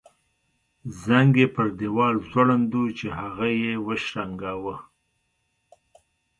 زنګ 1.03 1.31
یې 1.41 1.47
پر 1.55 1.67
دیوال 1.79 2.15
ځوړند 2.31 2.71
وو 2.75 2.85
چې 2.97 3.07
هغه 3.19 3.47
یې 3.61 3.73
وشرنګاوه. 3.87 4.75